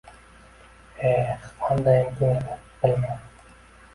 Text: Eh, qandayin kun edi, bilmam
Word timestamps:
Eh, 1.09 1.35
qandayin 1.59 2.15
kun 2.21 2.33
edi, 2.41 2.57
bilmam 2.81 3.21